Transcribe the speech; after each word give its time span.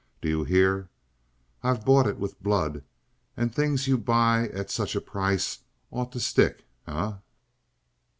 Do 0.19 0.27
you 0.27 0.43
hear? 0.45 0.89
I've 1.61 1.85
bought 1.85 2.07
it 2.07 2.17
with 2.17 2.41
blood, 2.41 2.83
and 3.37 3.53
things 3.53 3.87
you 3.87 3.99
buy 3.99 4.47
at 4.47 4.71
such 4.71 4.95
a 4.95 4.99
price 4.99 5.59
ought 5.91 6.11
to 6.13 6.19
stick, 6.19 6.65
eh?" 6.87 7.11